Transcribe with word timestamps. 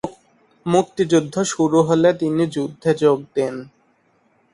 মুক্তিযুদ্ধ 0.65 1.35
শুরু 1.43 1.79
হলে 1.81 2.09
তিনি 2.13 2.43
যুদ্ধে 2.47 2.91
যোগ 2.93 3.17
দেন। 3.35 3.55